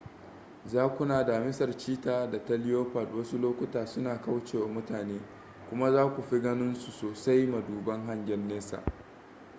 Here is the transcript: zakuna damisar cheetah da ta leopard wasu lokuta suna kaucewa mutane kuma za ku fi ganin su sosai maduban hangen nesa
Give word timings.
zakuna 0.65 1.23
damisar 1.23 1.77
cheetah 1.77 2.31
da 2.31 2.45
ta 2.45 2.57
leopard 2.57 3.13
wasu 3.15 3.37
lokuta 3.37 3.85
suna 3.87 4.21
kaucewa 4.21 4.67
mutane 4.67 5.19
kuma 5.69 5.91
za 5.91 6.05
ku 6.07 6.21
fi 6.23 6.39
ganin 6.41 6.75
su 6.75 6.91
sosai 6.91 7.47
maduban 7.47 8.05
hangen 8.05 8.47
nesa 8.47 8.83